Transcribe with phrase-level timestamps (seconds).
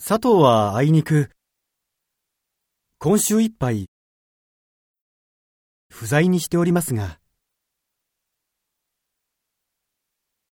[0.00, 1.30] 佐藤はあいにく、
[3.00, 3.90] 今週いっぱい、
[5.90, 7.18] 不在にしておりますが、